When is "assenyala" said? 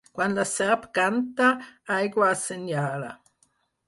2.37-3.11